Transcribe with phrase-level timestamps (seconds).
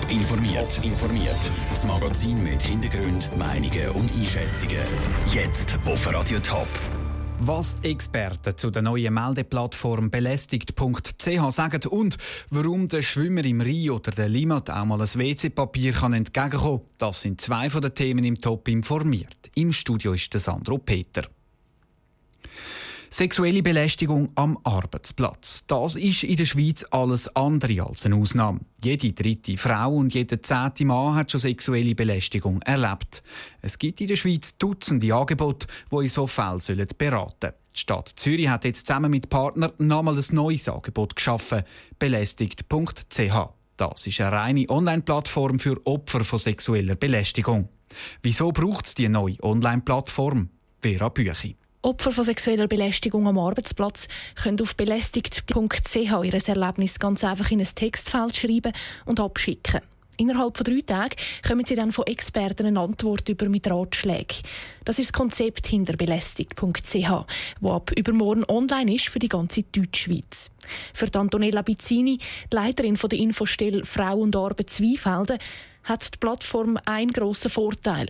[0.00, 0.84] Top informiert.
[0.84, 1.50] informiert.
[1.70, 4.84] Das Magazin mit Hintergrund, Meinungen und Einschätzungen.
[5.32, 6.68] Jetzt auf Radio Top.
[7.40, 12.16] Was Experten zu der neuen Meldeplattform belästigt.ch sagen und
[12.50, 17.22] warum der Schwimmer im Rhein oder der Limmat auch mal ein WC-Papier kann entgegenkommen, das
[17.22, 19.50] sind zwei von den Themen im Top informiert.
[19.54, 21.22] Im Studio ist der Sandro Peter.
[23.10, 25.64] Sexuelle Belästigung am Arbeitsplatz.
[25.66, 28.60] Das ist in der Schweiz alles andere als eine Ausnahme.
[28.82, 33.22] Jede dritte Frau und jeder zehnte Mann hat schon sexuelle Belästigung erlebt.
[33.62, 36.60] Es gibt in der Schweiz Dutzende Angebote, die in so Fällen
[36.98, 37.54] beraten sollen.
[37.74, 41.62] Die Stadt Zürich hat jetzt zusammen mit Partnern nochmal ein neues Angebot geschaffen.
[41.98, 43.48] Belästigt.ch.
[43.76, 47.68] Das ist eine reine Online-Plattform für Opfer von sexueller Belästigung.
[48.22, 50.50] Wieso braucht es die neue Online-Plattform?
[50.80, 51.57] Vera Büchi.
[51.82, 54.08] Opfer von sexueller Belästigung am Arbeitsplatz
[54.42, 58.72] können auf belästigt.ch ihr Erlebnis ganz einfach in ein Textfeld schreiben
[59.04, 59.80] und abschicken.
[60.16, 61.14] Innerhalb von drei Tagen
[61.46, 64.38] kommen sie dann von Experten eine Antwort über mit Ratschlägen.
[64.84, 67.10] Das ist das Konzept hinter belästigt.ch,
[67.60, 70.50] wo ab übermorgen online ist für die ganze Deutschschweiz.
[70.92, 72.18] Für Antonella Bizzini,
[72.52, 75.38] die Leiterin der Infostelle Frau und Arbeit Zweifelden,
[75.84, 78.08] hat die Plattform einen grossen Vorteil.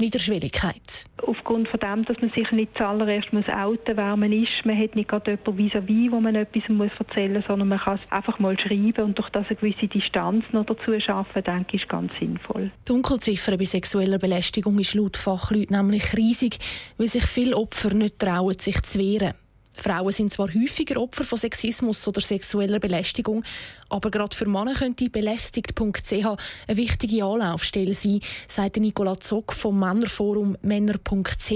[0.00, 1.06] Niederschwelligkeit.
[1.26, 4.64] Aufgrund von dem, dass man sich nicht zuallererst muss outen wer man ist.
[4.64, 7.98] Man hat nicht gerade jemanden vis-à-vis, wo man etwas muss erzählen muss, sondern man kann
[8.02, 11.82] es einfach mal schreiben und durch das eine gewisse Distanz noch dazu schaffen, denke ich,
[11.82, 12.70] ist ganz sinnvoll.
[12.82, 16.58] Die Dunkelziffer bei sexueller Belästigung ist laut Fachleuten nämlich riesig,
[16.96, 19.34] weil sich viele Opfer nicht trauen, sich zu wehren.
[19.80, 23.44] Frauen sind zwar häufiger Opfer von Sexismus oder sexueller Belästigung,
[23.88, 30.56] aber gerade für Männer könnte belästigt.ch eine wichtige Anlaufstelle sein, sagt Nicola Zock vom Männerforum
[30.62, 31.50] Männer.ch.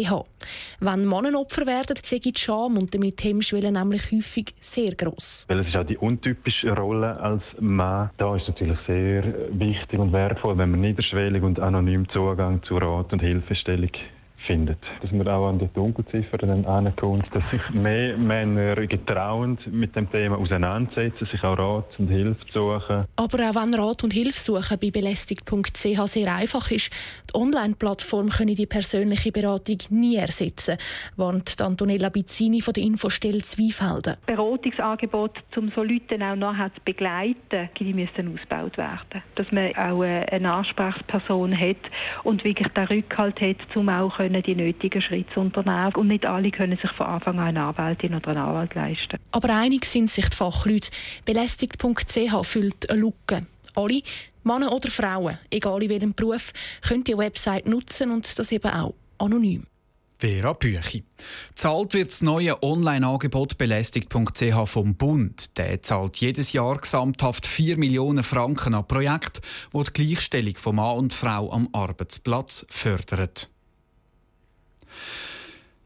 [0.81, 5.47] Wenn Männer Opfer werden, sehe die Scham und damit Hemmschwelle nämlich häufig sehr groß.
[5.49, 8.11] Weil es ist auch die untypische Rolle als Mann.
[8.19, 12.77] Da ist es natürlich sehr wichtig und wertvoll, wenn man niederschwellig und anonym Zugang zu
[12.77, 13.91] Rat und Hilfestellung
[14.47, 14.79] findet.
[15.01, 20.11] Dass man auch an die Dunkelziffer dann ankommt, dass sich mehr Männer getrauen, mit dem
[20.11, 23.05] Thema auseinandersetzen, sich auch Rat und Hilfe suchen.
[23.17, 26.91] Aber auch wenn Rat und Hilfe suchen bei belästigt.ch sehr einfach ist,
[27.31, 30.77] die Online-Plattform können die persönliche Beratung nie ersetzen,
[31.17, 34.17] warnt Antonella Bizzini von der Infostelle Zweifelden.
[34.27, 39.23] Beratungsangebote, um so Leute auch nachher zu begleiten, die müssen ausgebaut werden.
[39.35, 41.77] Dass man auch eine Ansprechperson hat
[42.25, 45.95] und wirklich den Rückhalt hat, um auch können die nötigen Schritte unternehmen.
[45.97, 49.19] Und nicht alle können sich von Anfang an eine Anwältin oder einen Anwalt leisten.
[49.33, 50.91] Aber einig sind sich die Fachleute.
[51.25, 53.47] Belästigt.ch füllt eine Lücke.
[53.75, 54.03] Alle,
[54.45, 56.53] Männer oder Frauen, egal in welchem Beruf,
[56.87, 59.67] können die Website nutzen und das eben auch anonym.
[60.23, 61.03] Vera Büchi.
[61.57, 65.59] Zahlt wird das neue Online-Angebot belästigt.ch vom Bund.
[65.59, 69.41] Der zahlt jedes Jahr gesamthaft 4 Millionen Franken an Projekte,
[69.75, 73.49] die die Gleichstellung von Mann und Frau am Arbeitsplatz fördert.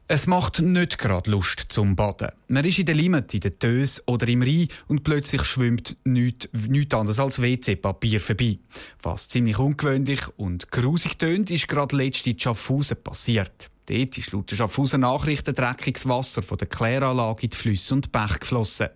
[0.09, 2.29] Es macht nicht gerade Lust zum Baden.
[2.47, 6.47] Man ist in der Limit, in der Tös oder im Rhein und plötzlich schwimmt nichts,
[6.53, 8.59] nichts anderes als WC-Papier vorbei.
[9.01, 13.69] Was ziemlich ungewöhnlich und grusig tönt, ist gerade letzte in Schaffhausen passiert.
[13.87, 18.13] Dort ist laut der Schaffhausen Nachrichten dreckiges Wasser von der Kläranlage in die Flüsse und
[18.13, 18.87] Bäche geflossen.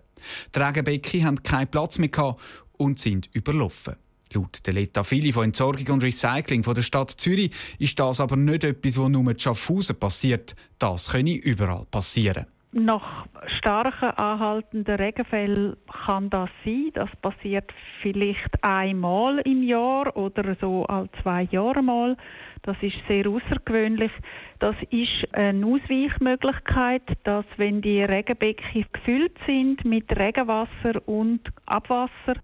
[0.54, 2.36] Die Regenbecken haben keinen Platz mehr
[2.72, 3.96] und sind überlaufen.
[4.34, 8.64] Laut der Letafili von Entsorgung und Recycling von der Stadt Zürich ist das aber nicht
[8.64, 10.54] etwas, was nur in Schaffhausen passiert.
[10.78, 12.46] Das könne überall passieren.
[12.74, 16.88] Nach starken anhaltenden Regenfällen kann das sein.
[16.94, 22.16] Das passiert vielleicht einmal im Jahr oder so alle zwei Jahre mal.
[22.62, 24.12] Das ist sehr außergewöhnlich.
[24.58, 32.36] Das ist eine Ausweichmöglichkeit, dass wenn die Regenbecken gefüllt sind mit Regenwasser und Abwasser,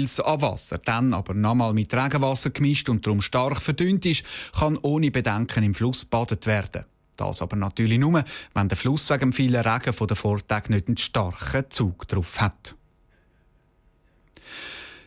[0.00, 4.24] das Abwasser dann aber nochmal mit Regenwasser gemischt und darum stark verdünnt ist,
[4.58, 6.84] kann ohne Bedenken im Fluss badet werden.
[7.16, 10.96] Das aber natürlich nur, wenn der Fluss wegen vielen Regen von der Vortag nicht einen
[10.96, 12.74] starken Zug drauf hat.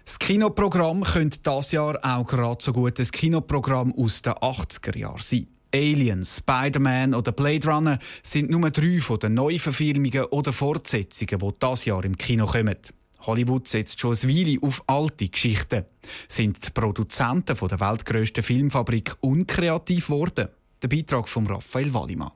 [0.06, 5.20] Das Kinoprogramm könnte das Jahr auch gerade so gut ein Kinoprogramm aus den 80er Jahren
[5.20, 5.48] sein.
[5.74, 11.86] Aliens, Spider-Man oder Blade Runner sind nur drei von den Neuverfilmungen oder Fortsetzungen, die das
[11.86, 12.78] Jahr im Kino kommen.
[13.28, 15.86] Hollywood setzt schon ein Weile auf alte Geschichten.
[16.28, 20.50] Sind die Produzenten der weltgrößten Filmfabrik unkreativ geworden?
[20.82, 22.32] Der Beitrag von Raphael Wallimann.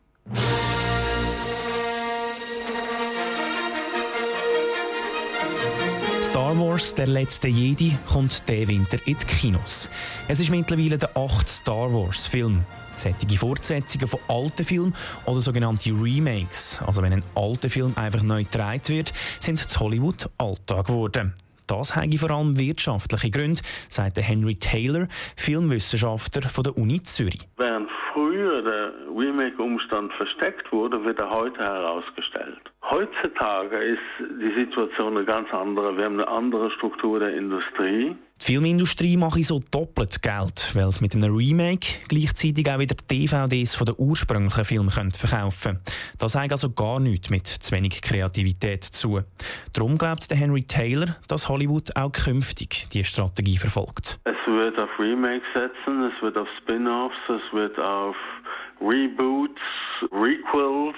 [6.50, 9.88] Star Wars, der letzte Jedi, kommt diesen Winter in die Kinos.
[10.28, 12.66] Es ist mittlerweile der achte Star Wars Film.
[12.96, 14.96] Sättige Fortsetzungen von alten Filmen
[15.28, 20.28] oder sogenannte Remakes, also wenn ein alter Film einfach neu gedreht wird, sind zu Hollywood
[20.40, 21.36] Alltag geworden.
[21.68, 27.48] Das habe vor allem wirtschaftliche Gründe, sagt Henry Taylor, Filmwissenschaftler von der Uni Zürich.
[27.58, 32.72] Während früher der Remake-Umstand versteckt wurde, wird er heute herausgestellt.
[32.90, 35.96] Heutzutage ist die Situation eine ganz andere.
[35.96, 38.16] Wir haben eine andere Struktur der Industrie.
[38.42, 43.76] Die Filmindustrie mache so doppelt Geld, weil sie mit einem Remake gleichzeitig auch wieder DVDs
[43.76, 45.80] von den ursprünglichen Filmen verkaufen können.
[46.18, 49.22] Das hat also gar nichts mit zu wenig Kreativität zu.
[49.74, 54.20] Darum glaubt Henry Taylor, dass Hollywood auch künftig diese Strategie verfolgt.
[54.24, 58.16] Es wird auf Remakes setzen, es wird auf Spin-offs, es wird auf
[58.82, 59.62] Reboots,
[60.12, 60.96] Requels,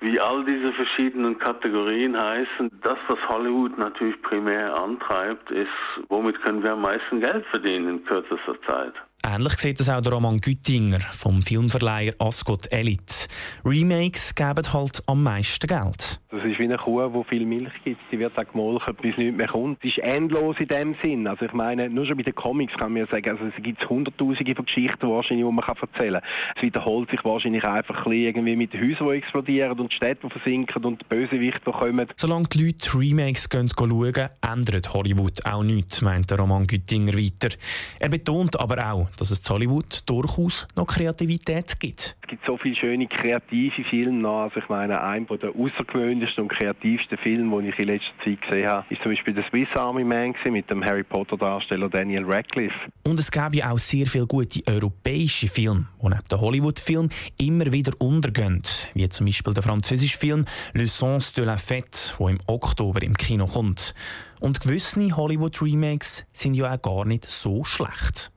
[0.00, 2.70] wie all diese verschiedenen Kategorien heißen.
[2.82, 5.68] Das, was Hollywood natürlich primär antreibt, ist,
[6.08, 8.94] womit können wir am meisten Geld verdienen in kürzester Zeit.
[9.24, 13.28] Ähnlich sieht es auch der Roman Güttinger vom Filmverleiher Ascot Elite.
[13.64, 16.20] Remakes geben halt am meisten Geld.
[16.30, 18.00] Das ist wie eine Kuh, die viel Milch gibt.
[18.10, 19.78] Sie wird auch gemolken, bis nichts mehr kommt.
[19.84, 21.28] Es ist endlos in dem Sinn.
[21.28, 23.88] Also ich meine, nur schon bei den Comics kann man ja sagen, also es gibt
[23.88, 26.30] hunderttausende von Geschichten wahrscheinlich, die man kann erzählen kann.
[26.56, 30.30] Es wiederholt sich wahrscheinlich einfach ein irgendwie mit den Häusern, die explodieren und Städte, die
[30.30, 32.08] versinken und Bösewichte, die kommen.
[32.16, 37.54] Solange die Leute Remakes gehen schauen, ändert Hollywood auch nichts, meint der Roman Güttinger weiter.
[38.00, 42.16] Er betont aber auch, dass es in Hollywood durchaus noch Kreativität gibt.
[42.22, 44.42] Es gibt so viele schöne kreative Filme noch.
[44.42, 48.68] Also ich meine, einer der außergewöhnlichsten und kreativsten Filme, die ich in letzter Zeit gesehen
[48.68, 52.74] habe, ist zum Beispiel der Swiss Army Man mit dem Harry Potter Darsteller Daniel Radcliffe.
[53.04, 57.72] Und es gab ja auch sehr viele gute europäische Filme, die neben den Hollywood-Filmen immer
[57.72, 58.62] wieder untergehen,
[58.94, 63.16] wie zum Beispiel der französische Film Le Sens de la Fête, der im Oktober im
[63.16, 63.94] Kino kommt.
[64.40, 68.32] Und gewisse Hollywood-Remakes sind ja auch gar nicht so schlecht.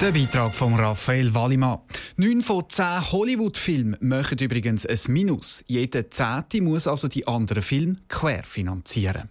[0.00, 1.80] Der Beitrag von Raphael Wallimann.
[2.16, 5.64] Neun von zehn Hollywood-Filmen machen übrigens ein Minus.
[5.66, 9.28] Jeder zehnte muss also die anderen Filme querfinanzieren.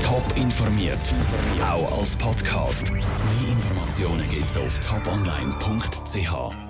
[0.00, 1.12] Top informiert,
[1.60, 2.92] auch als Podcast.
[2.92, 3.02] Mehr
[3.48, 6.69] Informationen gibt's auf toponline.ch.